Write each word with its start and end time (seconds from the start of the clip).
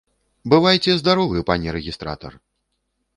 Бывайце 0.53 0.95
здаровы, 1.01 1.43
пане 1.49 1.69
рэгістратар! 1.77 2.33